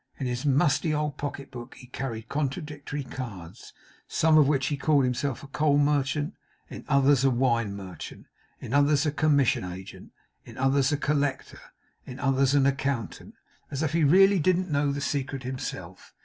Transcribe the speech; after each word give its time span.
In 0.17 0.25
his 0.25 0.47
musty 0.47 0.95
old 0.95 1.17
pocket 1.17 1.51
book 1.51 1.75
he 1.75 1.85
carried 1.85 2.27
contradictory 2.27 3.03
cards, 3.03 3.71
in 3.75 3.81
some 4.07 4.35
of 4.35 4.47
which 4.47 4.65
he 4.69 4.75
called 4.75 5.03
himself 5.03 5.43
a 5.43 5.47
coal 5.47 5.77
merchant, 5.77 6.33
in 6.71 6.83
others 6.89 7.23
a 7.23 7.29
wine 7.29 7.75
merchant, 7.75 8.25
in 8.59 8.73
others 8.73 9.05
a 9.05 9.11
commission 9.11 9.63
agent, 9.63 10.11
in 10.43 10.57
others 10.57 10.91
a 10.91 10.97
collector, 10.97 11.61
in 12.03 12.19
others 12.19 12.55
an 12.55 12.65
accountant; 12.65 13.35
as 13.69 13.83
if 13.83 13.93
he 13.93 14.03
really 14.03 14.39
didn't 14.39 14.71
know 14.71 14.91
the 14.91 15.01
secret 15.01 15.43
himself. 15.43 16.15